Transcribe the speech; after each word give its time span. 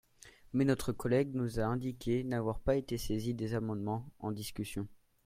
Mais 0.53 0.65
notre 0.65 0.93
collègue 0.93 1.35
nous 1.35 1.59
a 1.59 1.65
indiqué 1.65 2.23
n’avoir 2.23 2.57
pas 2.59 2.75
été 2.75 2.97
saisi 2.97 3.35
des 3.35 3.53
amendements 3.53 4.09
en 4.17 4.31
discussion. 4.31 4.87